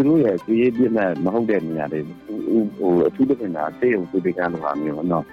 [0.00, 2.00] သူတို့ရဲ့စီးရေးပြည့်မဲ့မဟုတ်တဲ့နေရာတွေ
[2.78, 5.24] ဟိုအထူးသဖြင့်ဒါစေယုံစုတွေကလိုဟာမျိုးနော်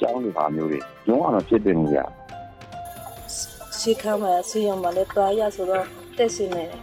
[0.00, 1.98] ကျောင်းလိုဟာမျိုးတွေလုံးဝမဖြစ်တင်ဘူးရ
[3.78, 5.84] ရှိခမ်းမှာစီယုံမှာလည်းတွားရဆိုတော့
[6.16, 6.80] တက်စီနေတယ်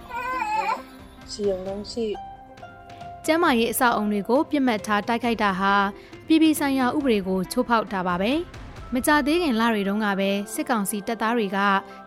[1.31, 2.05] စီယုံလုံးရှိ
[3.25, 5.73] ကျမ်းမာရေးအဆောက်အုံတွေကိုပြစ်မှတ်ထားတိုက်ခိုက်တာဟာ
[6.27, 8.31] ပြည်ပဆိုင်ရာဥပဒေကိုချိုးဖောက်တာပါပဲ
[8.93, 11.57] မကြသေးခင်လတွေတုန်းကပဲစစ်ကောင်စီတပ်သားတွေက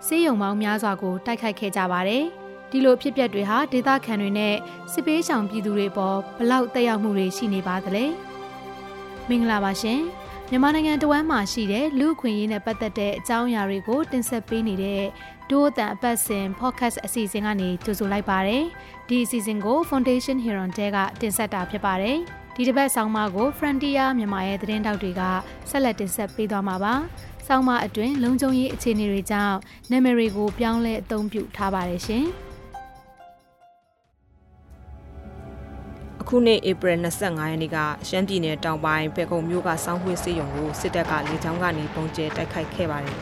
[0.07, 2.25] စေယုံပေါင်းများစွာကိုတိုက်ခိုက်ခဲ့ကြပါတယ်
[2.71, 4.55] ဒီလိုဖြစ်ပျက်တွေဟာဒေသခံတွေနဲ့
[4.93, 8.05] စစ်ပေးဆောင်ပြည်သူတွေပေါ်ဘလောက်တက်ရောက်မှုတွေရှိနေပါသလဲ
[9.29, 10.01] မင်္ဂလာပါရှင်
[10.51, 15.03] မြန်မာနိုင်ငံတဝမ်းမှာရှိတဲ့လူအခွင့်အရေးနဲ့ပတ်သက်တဲ့အကြောင်းအရာတွေကိုတင်ဆက်ပေးနေတဲ့
[15.51, 18.63] ဒိုးအတန်အပတ်စဉ် podcast အစီအစဉ်ကနေကြိုဆိုလိုက်ပါတယ်
[19.09, 22.19] ဒီအစီအစဉ်ကို Foundation Heron တဲကတင်ဆက်တာဖြစ်ပါတယ်
[22.59, 25.23] ဒီတစ်ပတ်ဆောင်းပါးကို Frontier မြန်မာရဲ့သတင်းတောက်တွေက
[25.71, 26.95] ဆက်လက်တင်ဆက်ပေးသွားမှာပါ
[27.47, 29.57] ဆောင်းပါးအတွင်းလုံခြုံရေးအခြေအနေတွေကြောင့်
[29.91, 32.25] နာမည်တွေကိုပြောင်းလဲအသုံးပြုထားပါတယ်ရှင်။
[36.21, 43.17] အခုနှစ်ဧပြီ25ရက်နေ့ကရှမ်းပြည်နယ်တောင်ပိုင်းဖေခုံမြို့ကစောင်းဝှေးစေးရုံကိုစစ်တပ်ကလေကြောင်းကနေပုံကျဲတိုက်ခိုက်ခဲ့ပါတယ်။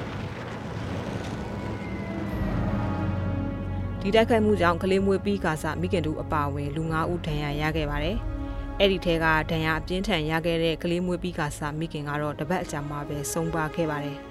[4.01, 8.19] ဒီတိုက်ခိုက်မှုကြောင့်ကလေးမွေးပြီးကစားမိခင်တို့အပါအဝင်လူ9ဦးဒဏ်ရာရခဲ့ပါတယ်။
[8.80, 14.19] အဲ့ဒီထဲကဒဏ်ရာအပြင်းထန်ရခဲ့တဲ့ကလေးမွေးပြီးကစားမိခင်ကတော့တပတ်အကြာမှပဲဆုံးပါခဲ့ပါတယ်။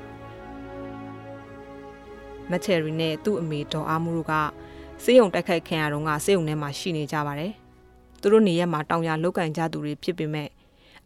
[2.49, 4.33] မက်ချယ်ရီနဲ့သူ့အမေဒေါ်အားမှုတို့က
[5.03, 7.51] စေးရုံတိုက်ခိုက်ခံရတော့ကစေးရုံထဲမှာရှိနေကြပါတယ်။
[8.21, 10.49] သူတို့နေရက်မှာတောင်ရလောက်ကင်ကြသူတွေဖြစ်ပေမဲ့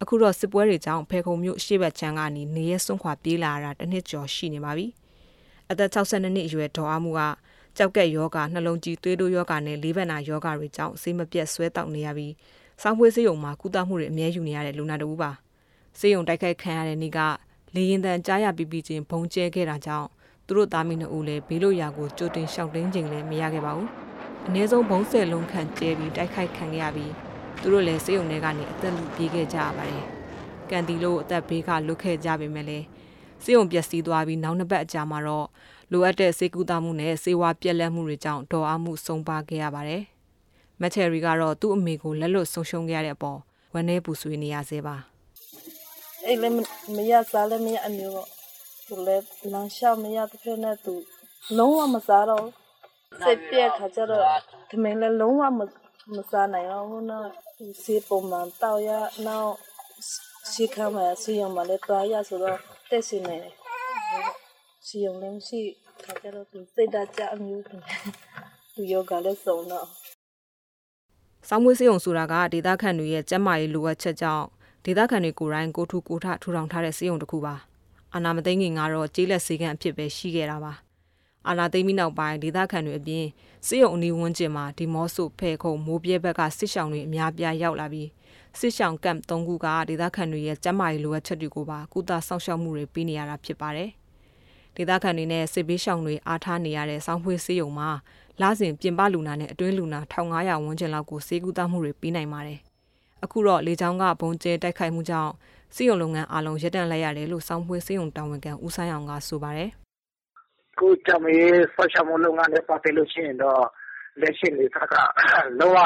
[0.02, 4.88] အခုတော့စစ်ပွဲတွေကြောင့်ဖေခုံမြို့ရှေ့ဘက်ချမ်းကနေနေရက်စွန့်ခွာပြေးလာတာတစ်နှစ်ကျော်ရှိနေပါပြီ။
[5.69, 7.21] အသက်62နှစ်အရွယ်ဒေါ်အားမှုက
[7.77, 12.33] ကြောက်ကက်ယောဂနှလုံးကြီးသွေးတိုးယောဂနဲ့လေးဘက်နာယောဂတွေကြောင့်ဆေးမပြတ်ဆွဲတောက်နေရပြီး
[12.81, 15.31] စောင်းဖွေးဆေးရုံမှာကုသမှုတွေအများယူနေရတဲ့လူနာတူပါ။
[16.00, 17.20] ဆေးရုံတိုက်ခိုက်ခံရတဲ့နေ့က
[17.75, 20.08] လေရင်တန်ကြားရပြီးပြီးချင်းဘုံကျဲခဲ့တာကြောင့်
[20.45, 23.89] သူတို့သားမီးနှစ်ဦးလည်းဘေးလို့ရာကိုကြိုတင်ရှောက်တင်းခြင်းလည်းမရခဲ့ပါဘူး။
[24.48, 27.14] အနည်းဆုံးဘုံဆယ်လုံးခန့်ကျဲပြီးတိုက်ခိုက်ခံခဲ့ရပြီး
[27.61, 30.04] သူတို့လည်းစေယုံထဲကနေအသက်လူပြေးခဲ့ကြရပါတယ်။
[30.70, 32.86] ကန်တီလို့အသက်ဘေးကလွတ်ခဲ့ကြပေမဲ့လည်း
[33.43, 35.48] စေယုံပျက်စီးသွားပြီးနောက်နှစ်ပတ်အကြာမှာတော့
[35.92, 40.04] လိုအပ်တဲ့စေကူတာမှုနဲ့စေဝါပြက်လက်မှုတွေကြောင့်ဒေါ်အားမှုဆုံးပါခဲ့ရပါတယ်။
[40.82, 43.39] မက်ချယ်ရီကတော့သူ့အမေကိုလက်လွတ်ဆုံးရှုံးခဲ့ရတဲ့အပေါ်
[43.73, 44.95] ဝမ်းနည်းပူဆွေးနေရသေးပါ။
[46.26, 46.55] အဲ့လည်း
[46.95, 48.30] မရစားလည်းမရအမျိုးတော့
[48.87, 50.93] သူလည်းလမ်းလျှောက်မရတဲ့ဖြစ်နေသူ
[51.58, 52.45] လုံးဝမစားတော့
[53.21, 54.23] စိတ်ပြက်ခါကျတော့
[54.70, 55.61] ထမင်းလည်းလုံးဝမ
[56.16, 57.27] မစားနိုင်တော့ဘူးနော်
[57.83, 58.89] စီပုံမှန်တောက်ရ
[59.26, 59.54] နောက်
[60.52, 63.54] စီခမ်းမှာစီယုံမှာလည်းတွားရဆိုတော့တက်စီနေတယ်
[64.87, 65.61] စီယုံလည်းရှိ
[66.04, 67.64] ခါကျတော့သူစိတ်ဓာတ်ကြအမျိုး
[68.76, 69.87] သူယောဂလည်းစုံတော့
[71.49, 74.45] ဆောင်းမွေးစေုံဆိုတာကဒေသခံတွေရဲ့ကျန်းမာရေးလိုအပ်ချက်ကြောင့်
[74.85, 77.55] ဒေသခံတွေကိုယ်တိုင်ကိုထူကိုထထူထောင်ထားတဲ့စေုံတစ်ခုပါ
[78.13, 80.73] အာနာမသိငင်ကတော့ကျေးလက်စေကံအဖြစ်ပဲရှိခဲ့တာပါ
[81.47, 83.25] အာနာသိမ်းပြီးနောက်ပိုင်းဒေသခံတွေအပြင်
[83.67, 88.09] စစ်ရုံအနီးဝန်းကျင်မှာဒီမော့ဆိုဖဲခုံမိုးပြဲဘက်ကစစ်ရှောင်တွေအများပြားရောက်လာပြီး
[88.59, 93.89] စစ်ရှောင်ကမ်၃ခုကဒေသခံတွေရဲ့ကျန်းမာရေးလိုအပ်ချက်တွေကိုပါကုသဆောင်ရှောက်မှုတွေပေးနေရတာဖြစ်ပါတယ်။
[94.75, 97.89] ဒေသခံတွေနဲ့စစ်ဘေးရှောင်တွေအားထားနေရတဲ့စောင်းဖွေးဆေးရုံမှာ
[98.42, 102.59] လာစဉ်ပြင်ပလူနာနဲ့အတွင်းလူနာ1500ဝန်းကျင်လောက်ကိုဆေးကုသမှုတွေပေးနိုင်ပါတယ်။
[103.23, 105.31] အခုတော့လေချောင်းကဘုံကျဲတိုက်ခိုက်မှုကြောင့်
[105.75, 109.70] စီယုံလုပ်ငန်းအလုံးရပ်တန့်လိုက်ရတယ်လို့စောင်းဖွေးစေယုံတာဝန်ခံဦးဆိုင်အောင်ကဆိုပါတယ်။
[110.80, 113.61] ခုကျမရေးဆောက်ရှောက်မှုလုပ်ငန်းနဲ့ပတ်သက်လို့ရှိရင်တော့
[114.21, 114.93] လက်ရှိအနေအထားက
[115.59, 115.77] လုံးဝ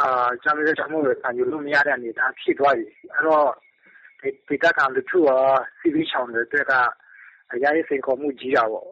[0.00, 3.46] အာကျမရေးဆောက်မှုတွေခံယူလို့မရတဲ့အနေအထားဖြစ်သွားပြီအဲ့တော့
[4.48, 5.42] ဒီတက်ကလူထုရော
[5.78, 6.72] စီဗီချောင်းတွေအတွက်က
[7.52, 8.88] အရာရေးစိန်ခေါ်မှုကြီးတာပေါ့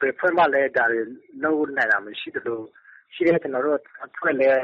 [0.00, 1.00] ဘယ်အဖွဲ့မှလည်း ဒါတွေ
[1.42, 2.60] လုပ်နိုင်တာ မရှိသလို
[3.14, 4.60] ရှိတဲ့ ကျနော်တို့အဖွဲ့လည်း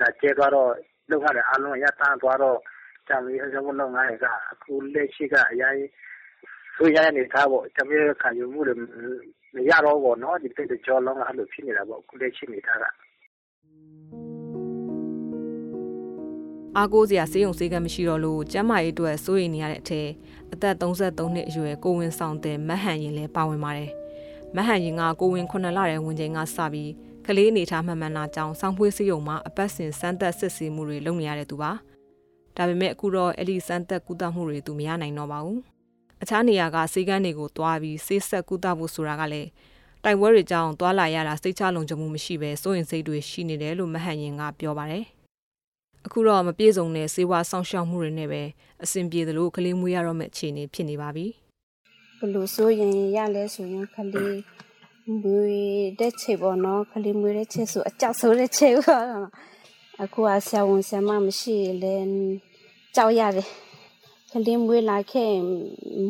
[0.00, 0.70] လာကျဲသွားတော့
[1.10, 2.58] လုပ်ငန်းတွေ အားလုံး ရပ်တန့်သွားတော့
[3.08, 5.78] ကျောက်မီးအလုပ်လုပ်ငန်းတွေက အခုလက်ရှိက အရမ်း
[6.76, 8.74] ဆိုးရွားတဲ့ အနေအထားပေါ့။ကျောက်မီးခံယူမှုတွေ
[9.54, 12.84] မရတော့ဘူးပေါ့နော်။ဒီဘက်တကြောလုံးက အဲလိုဖြစ်နေတာပေါ့ အခုလက်ရှိအနေအထားက။”
[16.76, 20.02] အားကိုးစရာ ဆေးရုံဆေးခန်းမရှိတော့လို့ ကျန်းမာရေးအတွက် စိုးရိမ်နေရတဲ့အထဲ
[20.52, 20.84] အသက် ၃
[21.18, 24.03] ၃ နှစ်အရွယ် ကိုယ်ဝန်ဆောင်သည် မဟန်ယဉ်လည်း ပါဝင်ပါတယ်
[24.56, 26.90] မဟန်ရင်ကကိုဝင်9လတဲ့ဝင်ချိန်ကစပြီး
[27.26, 31.70] ကလေးအနေထားမှန်မှန်လာကြောင်းစောင်းဖွေးစေးုံမှာအပတ်စဉ်စမ်းသက်စစ်ဆေးမှုတွေလုပ်နေရတဲ့သူပါ။
[32.56, 35.60] ဒါပေမဲ့အခုတော့အဲ့ဒီစမ်းသက်ကုသမှုတွေသူမရနိုင်တော့ပါဘူး။
[36.22, 39.48] အခြားနေရာကစေကန်းတွေကိုတွားပြီးဆေးဆက်ကုသဖို့ဆိုတာကလည်း
[40.04, 45.04] တိုင်ပွဲတွေကြောင့်တွာလာရတာစိတ်ချလုံခြုံမှုမရှိဘဲစိုးရင်စိတ်တွေရှိနေတယ်လို့မဟန်ရင်ကပြောပါတယ်။
[46.06, 48.42] အခုတော့မပြေဆုံးတဲ့စေဝါဆောင်ရှောက်မှုတွေနဲ့ပဲ
[48.82, 51.28] အဆင်ပြေသလိုကလေးမွေးရတော့မယ့်အခြေအနေဖြစ်နေပါပြီ။
[52.18, 54.40] ဘလို့ဆိုရင်ရလဲဆိုရင်ကလေး
[55.22, 59.06] မွေးတဲ့ချေပေါ့နော်ကလေးမွေးတဲ့ချေဆိုအကြောက်ဆိုတဲ့ချေပေါ့
[60.02, 61.94] အခုအဆရာဝန်ဆရာမမရှိလဲ
[62.94, 63.48] ကြောက်ရတယ်
[64.32, 65.32] ကလေးမွေးလာခဲ့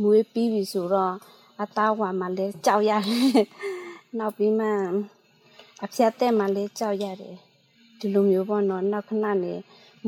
[0.03, 1.15] မွေးပြီးပြီဆိုတော့
[1.63, 3.45] အသားဝါမှလည်းကြောက်ရတယ်
[4.19, 4.69] နောက်ပြီးမှ
[5.85, 7.37] အဖြတ်တဲ့မှလည်းကြောက်ရတယ်
[7.99, 9.55] ဒီလိုမျိုးပေါ့နော်နောက်ခဏနေ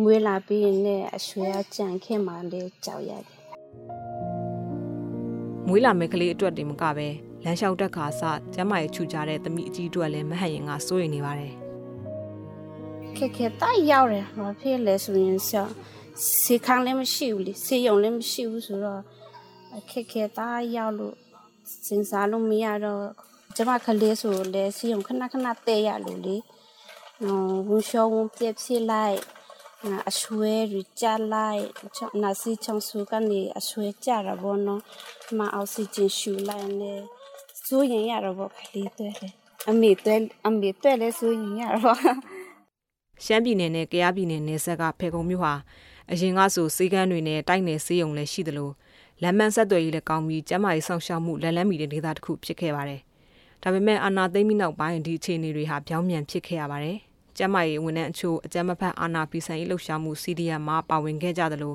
[0.03, 3.36] မွေးလာပြီးရင်လည်းအရွှေအကြံခဲ့မှလည်းကြောက်ရတယ်
[5.69, 7.09] မွေးလာမဲ့ကလေးအတွက်တင်မကပဲ
[7.45, 8.23] လမ်းလျှောက်တက်ခါစ
[8.55, 11.53] ကျမ်းမာရေးချူကြတဲ့သမီးအကြီးအတွက်လည်းမဟန်ရင်ကစိုးရိမ်နေပါတယ်
[13.17, 15.67] ခက်ခဲတိုက်ရောက်တယ်ဘာဖြစ်လဲဆိုရင်ဆော
[16.43, 19.03] စေခန်းလည်းမရှိဘူးလေစေယုံလည်းမရှိဘူးဆိုတော့
[19.91, 21.15] ခက်ခဲတိုက်ရောက်လို့
[21.87, 23.05] စဉ်းစားလို့မရတော့
[23.57, 26.37] ကျမကလေးဆိုလေစေယုံခဏခဏတဲရလို့လေ
[27.69, 29.19] ဝန်ရှောဝန်ပြက်ဖြစ်လိုက်
[30.11, 31.63] အဆွဲရကြလိုက်
[32.23, 34.83] နာစီချောင်းစုကနေအဆွဲကြတာဘောနော်
[35.39, 36.93] မအောက်ဆီဂျင်ရှူလိုက်နေ
[37.67, 39.29] စိုးရင်ရတော့ဘောခလေးတွဲလေ
[39.71, 41.99] အမေတွဲအမေတွဲလဲစိုးရင်ရတော့
[43.25, 45.55] ရှမ်းပြည်နယ်နဲ့ကယားပြည်နယ်နယ်စပ်ကဖေကုံမြို့ဟာ
[46.11, 48.71] အရင်ကဆိုစေကန်းတွေနဲ့တိုက်နယ်စေးရုံလည်းရှိသလို
[49.23, 53.01] လမ်းမဆက်သွယ်ရေးလည်းကောင်းပြီးကျန်းမာရေးဆောင်ရှောက်မှုလက်လန်းမီတဲ့ဒေသတစ်ခုဖြစ်ခဲ့ပါတယ်။
[53.63, 56.99] ဒါပေမဲ့အာဏာသိမ်းပြီးနောက်ပိုင်းဒီအခြေအနေတွေဟာပြောင်းပြန်ဖြစ်ခဲ့ရပါတယ်။
[57.37, 61.75] ကျန်းမာရေးဝန်ထမ်းအချို့အကြမ်းမဖက်အာဏာဖီဆန်ရေးလှုပ်ရှားမှု CDM မှာပါဝင်ခဲ့ကြသလို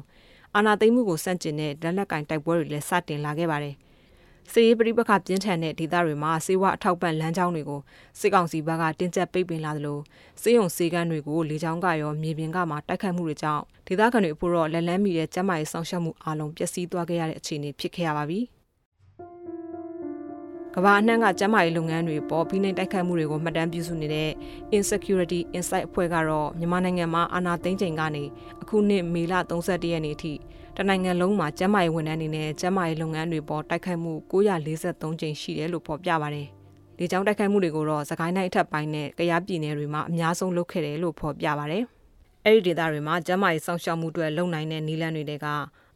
[0.56, 3.76] အာဏာသိမ်းမှုကိုစန့်ကျင်တဲ့လက်လက်ကင်တိုက်ပွဲတွေလည်းစတင်လာခဲ့ပါတယ်။
[4.52, 7.82] စစ်ရေးပဋိပက္ခပြင်းထန်တဲ့ဒေသတွေမှာစေဝါအထောက်ပံ့လမ်းကြောင်းတွေကို
[8.20, 10.00] စစ်ကောင်စီဘက်ကတင်းကျပ်ပိတ်ပင်လာသလို
[10.42, 18.42] စေယုံစေကန်းတွေကိုလေကြောင်းကရောမြေပြင်ကမှတိုက်ခတ်မှုတွေကြောင့်ဒေသခံတွေအဖို့တော့လက်လန်းမီတဲ့ကျန်းမာရေးဆောင်ရှောက်မှုအလုံးပျက်စီးသွားခဲ့ရတဲ့အခြေအနေဖြစ်ခဲ့ရပါပြီ။
[20.76, 24.30] ကမ္ဘာအနှံ့ကကျန်းမာရေးလုပ်ငန်းတွေပေါ်ပြီးနိုင်တိုက်ခိုက်မှုတွေကိုမှတ်တမ်းပြုစုနေတဲ့
[24.78, 28.24] Insecurity Insight အဖွဲ့ကတော့မြန်မာနိုင်ငံမှာအာဏာသိမ်းချိန်ကနေ
[28.62, 30.34] အခုနှစ်မေလ31ရက်နေ့ထိ
[30.78, 36.48] တနိုင်ငံလုံးမှာကျန်းမာရေးဝန်ထမ်းတွေနဲ့ကျန်းမာရေးလုပ်ငန်းတွေပေါ်တိုက်ခိုက်မှု943ကြိမ်ရှိတယ်လို့ဖော်ပြပါတယ်။
[36.98, 41.84] ဒီကြောင့်တိုက်ခိုက်မှုတွေကိုတော့စကိုင်းတိုင်းအထက်ပိုင်းနဲ့ကယားပြည်နယ်တွေမှာအများဆုံးလုပ်ခဲ့တယ်လို့ဖော်ပြပါတယ်။
[42.46, 45.48] အဲဒီဒေသတွေမှာကျန်းမာရေးစောင့်ရှောက်မှုတွေလုံနိုင်တဲ့နည်းလမ်းတွေက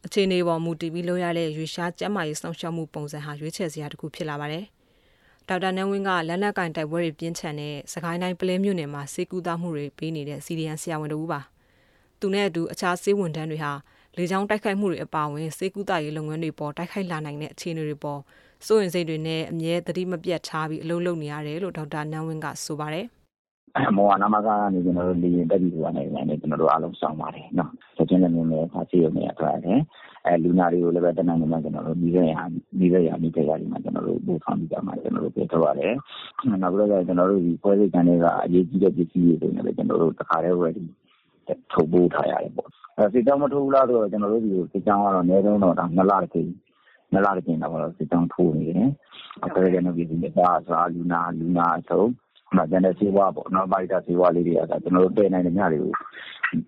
[0.06, 4.64] အခြေအနေပေါ်မူတည်ပြီးလုပ်ရတဲ့ရွေရှားကျန်းမာရေးစောင့်ရှောက်မှုပုံစံဟာရွေးချယ်စရာတစ်ခုဖြစ်လာပါတယ်။
[5.48, 11.40] ဒေါက်တာနန်းဝင်းကလက်နက်ကင်တိုက်ပွဲတွေပြင်းထန်တဲ့စကိုင်းတိုင်းပလဲမြို့နယ်မှာစေကူသားမှုတွေပေးနေတဲ့စီဒီအန်ဆရာဝန်တို့ပါ။
[12.20, 13.72] သူနဲ့အတူအခြားစေဝန်ထမ်းတွေဟာ
[14.16, 18.20] လေကြောင်းတိုက်ခိုက်မှုတွေအပါအဝင်စေကူတာရေးလုပ်ငန်းတွေပေါ်တိုက်ခိုက်လာနိုင်တဲ့အခြေအနေတွေပေါ်
[18.66, 23.06] စိုးရင်စိတ်တွေနဲ့အမြဲတတိမပြတ်ထားပြီးအလုပ်လုပ်နေရတယ်လို့ဒေါက်တာနန်းဝင်းကဆိုပါတယ်
[23.96, 29.80] မော်နာမကနေကျွန်တော်တို့လေရင်တက်ပြီးသွားနေတယ်ကျွန်တော်တို့အားလုံးစောင့်ပါတယ်နော်။ချက်ချင်းလည်းမျိုးလည်းဖာစီရုံနဲ့ထွက်တယ်။
[30.26, 32.36] အဲလူနာတွေကိုလည်းပဲတနင်္ဂနွေမှာကျွန်တော်တို့ပြီးခဲ့ရ
[32.78, 35.92] ပြီးခဲ့ရပြီးခဲ့ရဒီမှာကျွန်တော်တို့ပို့ဆောင်ပြီးကြမှာကျွန်တော်တို့ပြထုတ်ရတယ်။
[36.62, 40.86] နောက်ပြီးတော့ကျွန်တော်တို့ဒီပွဲစိတ်ကန်တွေကအရေးကြီးတဲ့ပစ္စည်းတွေဆိုရင်လည်းကျွန်တော်တို့တခါတည်း ready
[41.72, 42.68] ထုတ်ပို့ထားရတယ်ပေါ့
[43.12, 46.50] စစ်ကြောင်းမထိုးဘူးလားဆိုတော့ကျွန်တော်တို့ဒီစစ်ကြောင်းကတော့အနည်းဆုံးတော့နှစ်လတစ်ကြိမ်
[47.12, 48.90] နှစ်လတစ်ကြိမ်တော့စစ်ကြောင်းထိုးနေတယ်
[49.44, 52.25] အခုလည်းကျွန်တော်ပြည်သူ့စားလူနာလူနာအဆုံးမှ
[52.70, 55.92] ကျန်တဲ့စေဝါပေါ့နော်ဗိုက်တာစေဝါလေးတွေကကျွန်တော်တို့တည်နိုင်တဲ့ညတွေကို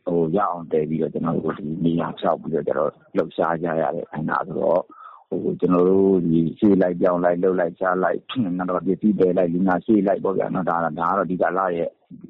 [0.05, 4.83] ဟို ရအောင်တည်ပြီးတော့ ကျွန်တော်တို့ဒီနေရာဖြောက်ပြီးတော့ကျတော့ လှုပ်ရှားကြရတဲ့ အခမ်းအနားဆိုတော့
[5.29, 8.19] ဟိုကျွန်တော်တို့ဒီရှေ့လိုက် ပြောင်းလိုက်လှုပ်လိုက် ရှားလိုက်
[8.59, 11.89] နောက်တော့ပစ္စည်းတယ်လိုက် လူနာရှေ့လိုက်ပေါ့ဗျာနော်ဒါဒါကတော့ ဒီကလာရဲ့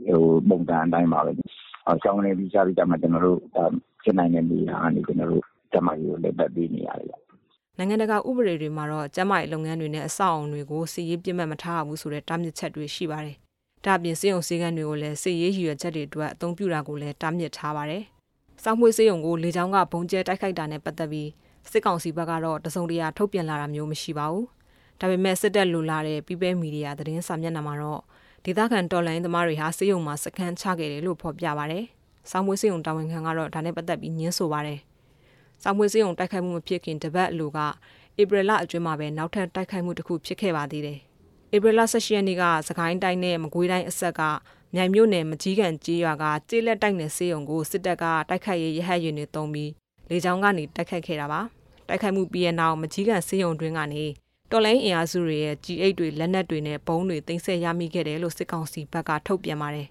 [0.09, 1.33] ဟိုပုံစံအတိုင်းပါပဲ
[2.05, 3.39] ဆောင်းနေပြီး ရှားပြီးကြမှာကျွန်တော်တို့
[4.03, 7.28] ဖြစ်နိုင်တဲ့နေရာကနေ ကျွန်တော်တို့ကျမကြီးကိုလက်ပတ်ပေးနေရတယ်
[7.79, 13.37] နိုင်ငံတကာဥပဒေတွေမှာတော့ကျမရဲ့လုပ်ငန်းတွေနဲ့အဆောက်အုံတွေကိုစီရေးပြစ်မှတ်မထားဘူးဆိုတဲ့တားမြစ်ချက်တွေရှိပါတယ်။
[13.85, 18.03] ဒါ့အပြင်စေယုံစည်းကမ်းတွေကိုလည်းစီရေးရည်ရွယ်ချက်တွေအတွက်အသုံးပြုတာကိုလည်းတားမြစ်ထားပါတယ်။
[18.63, 21.29] စောင်းမွေးစေယုံကိုလေကြောင်းကဘုံကျဲတိုက်ခိုက်တာနဲ့ပတ်သက်ပြီး
[21.71, 24.47] စစ်ကောင်စီဘက်ကတော့တစုံတရာထုတ်ပြန်လာတာမျိုးမရှိပါဘူး။
[25.01, 28.01] ဒါပေမဲ့စစ်တပ်လိုလာတဲ့ပြည်ပမီဒီယာသတင်းစာမျက်နှာမှာတော့
[28.45, 31.85] ဒေသခံတော်လိုင်းသမားတွေဟာစေယုံမှာစခန်းချခဲ့တယ်လို့ဖော်ပြပါတယ်။
[32.31, 34.81] စောင်းမွေးစေုံတာဝန်ခံကတော့ဒါနဲ့ပတ်သက်ပြီးညင်းဆိုပါတယ်။
[35.63, 37.59] စောင်းမွေးစေုံတိုက်ခိုက်မှုမဖြစ်ခင်တပတ်အလိုက
[38.21, 40.99] ဧပြီလအတွင်းမှာပဲနောက်ထပ်တိုက်ခိုက်မှုတစ်ခုဖြစ်ခဲ့ပါသေးတယ်။
[41.55, 44.21] ဧပြီလ16ရက်နေ့ကစကိုင်းတိုင်းနဲ့မကွေးတိုင်းအဆက်က
[44.75, 49.71] မြိုင်မြို့နယ်မကြီးကန်ကြေးရွာကကြေးလက်တိုက်နယ်စေုံကိုစစ်တပ်ကတိုက်ခိုက်ရေးရဟတ်ရင်တွေတုံးပြီး
[50.11, 51.41] လေကြောင်းကနေတိုက်ခိုက်ခဲ့တာပါ။
[51.89, 54.05] တိုက်ခိုက်မှုပြီးတဲ့နောက်မကြီးကန်စေုံတွင်းကနေ
[54.51, 59.89] တော်လိုင်းအင်အားစုတွေရဲ့ G8 တွေလက်နက်တွေနဲ့ဘုံတွေတင်ဆက်ရမိခဲ့တယ်လို့စစ်ကောင်စီဘက်ကထုတ်ပြန်ပါတယ်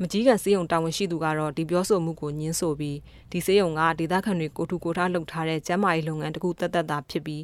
[0.00, 2.98] မကြီးကစေယုံတာဝန်ရှိသူကတော့ဒီပြောဆိုမှုကိုညှင်းဆိုပြီး
[3.30, 7.42] ဒီစေယုံကဒေသခံတွေကိုထူကိုထားလှုပ်ထားတဲ့ကျန်းမာရေးလုပ်ငန်းတစ်ခုတက်တက်တာဖြစ်ပြီး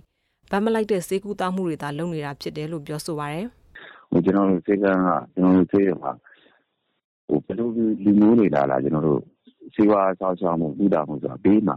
[0.50, 3.46] ဗတ်မလိုက်တဲ့စေကူတာမှုတွေသာလုပ်နေတာဖြစ်တယ်လို့ပြောဆိုပါရယ်။
[4.10, 6.06] ဟိုကျွန်တော်တို့စေကန်းကကျွန်တော်တို့စေယုံက
[7.28, 7.68] ဟိုဘယ်လို
[8.04, 9.20] လူမျိုးတွေလာလာကျွန်တော်တို့
[9.74, 11.76] စေဝါဆောက်ရှောက်မှုဥဒါမှုဆိုတာဘေးမှာ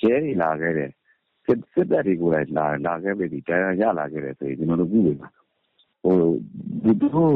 [0.00, 0.90] ရဲတွေလာခဲ့တယ်
[1.44, 5.16] စစ်စစ်တပ်တွေကိုလည်းလာလာခဲ့ပြီတရားရလာခဲ့တယ်ဆိုရင်ကျွန်တော်တို့ပြုလို့
[6.02, 6.16] ဟို
[6.84, 7.34] ဒီတို့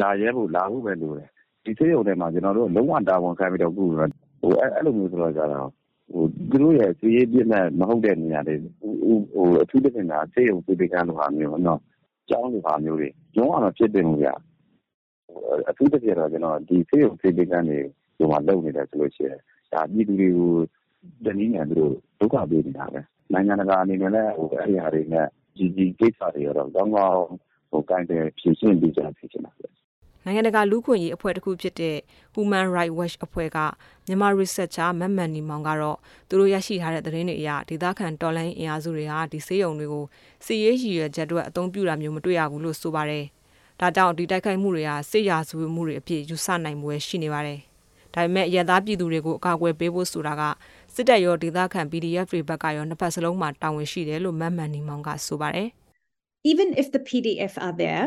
[0.00, 1.30] လာရဲဖို့လာဖို့ပဲလိုတယ်
[1.64, 5.68] ဒီဆေးရုံထဲမှာ ကျွန်တော်တို့ လုံးဝတာဝန်ခံပြီးတော့ ကုလို့ဟိုအဲ့လိုမျိုးဆိုတော့ကြတော့
[6.12, 8.54] ဟိုသူတို့ရဲ့စီးရေးပြည့်မဲ့မဟုတ်တဲ့ နေရာတွေ
[9.34, 11.80] ဟိုအထူးသဖြင့်ကဆေးရုံပြည်ပကလိုဟာမျိုးနော်
[12.28, 14.28] ကျောင်းလိုဟာမျိုးတွေ လုံးဝမဖြစ်တင်ဘူးဗျ
[15.68, 17.78] အထူးသဖြင့်တော့ကျွန်တော်ဒီဆေးရုံပြည်ပကနေ
[18.16, 19.38] ဒီမှာ လုပ်နေတယ်ဆိုလို့ရှိရင်
[19.72, 20.52] ဒါ ပြည်သူတွေကို
[21.24, 23.00] တနည်းနဲ့ သူတို့ ဒုက္ခပေးနေတာပဲ
[23.32, 27.16] နိုင်ငံတကာအနေနဲ့လည်းဟိုအဲ့ဒီဟာတွေနဲ့ ဒီဒီကိစ္စတွေတော့ ကောင်းကောင်း
[27.70, 29.66] ဟိုကိုင်းတယ်ဖြည့်ရှင်းပြီးကြဖြစ်ချင်တာပဲ
[30.24, 31.96] နိုင်ငံတကာလူခွင့်ရေးအဖွဲ့တစ်ခုဖြစ်တဲ့
[32.34, 33.58] Human Rights Watch အဖွဲ့က
[34.06, 40.04] မြန်မာ researcher မမန်နီမောင်ကတော့သူတို့ရရှိထားတဲ့သတင်းတွေအရဒေသခံတော်လိုင်းအင်အားစုတွေဟာဒီစေယုံတွေကို
[40.44, 43.24] စီရေးရည်ရွယ်ချက်အတွက်အသုံးပြုတာမျိုးမတွေ့ရဘူးလို့ဆိုပါတယ်။
[43.80, 47.58] ဒါကြောင့်ဒီတိုက်ခိုက်မှုတွေဟာစစ်ရာဇဝတ်မှုတွေအဖြစ်ယူဆနိုင်မှုရှိနေပါတယ်။
[48.14, 50.42] ဒါပေမဲ့ရသားပြည်သူတွေကိုအကာအကွယ်ပေးဖို့ဆိုတာက
[50.94, 55.68] စစ်တပ်ရောဒေသခံ PDF တွေဘက်ကရောနှစ်ဖက်စလုံးမှာတာဝန်ရှိတယ်လို့မမန်နီမောင်ကဆိုပါတယ်။
[56.50, 58.04] Even if the PDF are there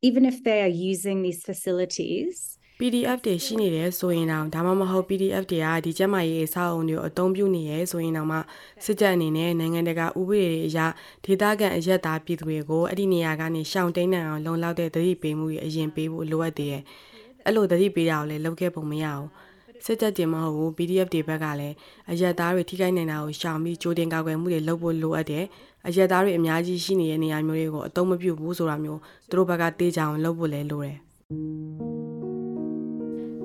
[0.00, 8.38] even if they are using these facilities PDF တွေရှိနေတယ်ဆိုရင်တော့ဒါမှမဟုတ် PDF တွေကဒီကျက်မာရေးအဆောက်အုံတွေကိုအသုံးပြုနေရဲဆိုရင်တော့မှ
[8.84, 10.78] စစ်တပ်အနေနဲ့နိုင်ငံတကာဥပဒေတွေအရ
[11.24, 16.82] ဒေသခံအရက်သားပြည်သူတွေကိုအဲ့ဒီနေရာကနေရှောင်တိန်နိုင်အောင်လုံလောက်တဲ့သတိပေးမှုတွေအရင်ပေးဖို့လိုအပ်သေးတယ်။
[17.46, 19.28] အဲ့လိုသတိပေးတာကိုလည်းလုပ်ခဲ့ပုံမရဘူး။
[19.84, 21.74] စစ်တပ်တင်မဟုတ်ဘူး PDF တွေဘက်ကလည်း
[22.10, 25.44] အရက်သားတွေထိခိုက်နိုင်တာကိုရှောင်ပြီးကြိုတင်ကာကွယ်မှုတွေလုပ်ဖို့လိုအပ်တယ်
[25.86, 30.96] အရက်သားတွေအများကြီးရှိနေတဲ့နေရာမျိုးတွေကိုအသုံးမပြုဘူးဆိုတာမျိုးသူတို့ဘက်ကတေးကြအောင်လုပ်ဖို့လဲလိုတယ်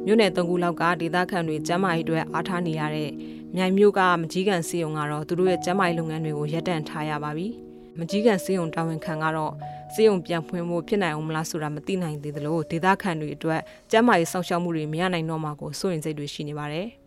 [0.05, 3.09] မြို့နယ်၃ခုလောက်ကဒေသခံတွေကျန်းမာရေးအတွက်အားထားနေရတဲ့
[3.55, 7.47] မြိုင်မြို့ကမကြီးကန်စီယုံကတော့သူတို့ရဲ့ကျန်းမာရေးလုပ်ငန်းတွေကိုရပ်တန့်ထားရပါပြီ။
[7.99, 9.53] မကြီးကန်စီယုံတာဝန်ခံကတော့
[9.93, 16.87] စီယုံပြန်ဖွင့်ဖို့ဖြစ်နိုင်အောင်မလားဆိုတာမသိနိုင်သေးသလိုဒေသခံတွေအတွက်ကျန်းမာရေးစောင့်ရှောက်မှုတွေမရနိုင်တော့မှာကိုစိုးရိမ်စိတ်တွေရှိနေပါတယ်။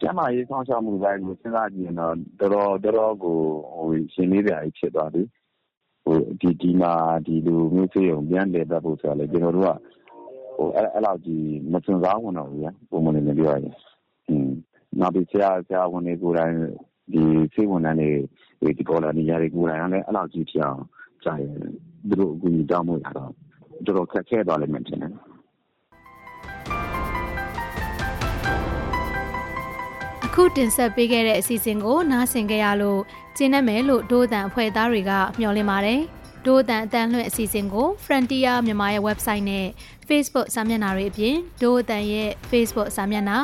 [0.00, 3.36] ကျန်းမာရေးစောင့်ရှောက်မှုပိုင်းကိုစဉ်းစားကြည့်ရင်တော့တော်တော်တော်တော်ကို
[3.74, 5.22] ဟိုရှင်လေးပြားကြီးဖြစ်သွားပြီ
[6.04, 6.92] ဟိုဒီဒီမှာ
[7.26, 9.70] ဒီလိုမျိုးစေးုံပြန်လေပတ်ဖို့ဆိုတော့လေကျွန်တော်တို့က
[10.56, 13.74] ဟိုအဲ့အဲ့လောက်ကြီးမစင်စားဝင်တော့ဘူးဗျာပုံမှန်နေပြောရင်
[14.28, 14.50] อืม
[15.00, 16.54] နောက်ပြီးဆရာဆရာဝန်တွေကိုယ်တိုင်
[17.12, 17.22] ဒီ
[17.54, 20.82] စေဝန်ထမ်းတွေဒီပေါ်လာနေရတွေကိုယ်တိုင်လည်းအဲ့လောက်ကြီးဖြစ်အောင်
[21.24, 21.54] ကြာရင်
[22.08, 23.30] သူတို့အကူအညီတောင်းဖို့ရတော့
[23.86, 25.12] တော်တော်ခက်ခဲသွားလိမ့်မယ်ထင်တယ်
[30.34, 33.00] ခုတင်ဆက်ပေးခဲ့တဲ့အစီအစဉ်ကို နားဆင်ကြရလို့
[33.36, 36.00] ကျင်းနေမယ်လို့ဒိုးတန်အဖွဲ့သားတွေက မျှော်လင့်ပါတယ်။
[36.46, 39.66] ဒိုးတန်အတန်းလွှင့်အစီအစဉ်ကို Frontier မြန်မာရဲ့ website နဲ့
[40.08, 43.38] Facebook စာမျက်နှာတွေအပြင်ဒိုးတန်ရဲ့ Facebook စာမျက်နှာ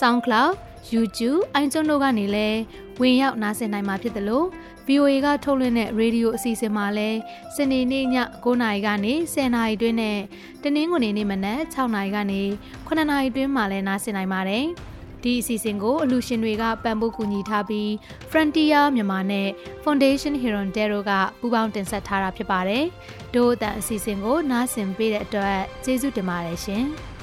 [0.00, 0.50] SoundCloud
[0.92, 2.58] YouTube အိုင်ကျွန်းတို့ကနေလည်း
[3.00, 4.46] ဝင်ရောက်နားဆင်နိုင်မှာဖြစ်တယ်လို့
[4.86, 7.18] VOA ကထုတ်လွှင့်တဲ့ရေဒီယိုအစီအစဉ်မှာလည်း
[7.56, 8.06] စနေနေ့ည
[8.44, 10.18] 9:00နာရီကနေ10:00နာရီတွင်းနဲ့
[10.62, 12.42] တနင်္ဂနွေနေ့မနက်6:00နာရီကနေ
[12.86, 14.66] 9:00နာရီတွင်းမှာလည်းနားဆင်နိုင်ပါတယ်။
[15.22, 17.88] ဒီအစီအစဉ်ကိုအလူရှင်တွေကပံ့ပိုးကူညီထားပြီး
[18.30, 19.48] Frontier မြန်မာနဲ့
[19.84, 21.10] Foundation Heron Dero က
[21.40, 22.84] ပူးပေါင်းတင်ဆက်ထားတာဖြစ်ပါတယ်။
[23.34, 26.86] ဒို့အတန်အစီအစဉ်ကိုနားဆင်ပေးတဲ့အတွက်ကျေးဇူးတင်ပါတယ်ရှင်။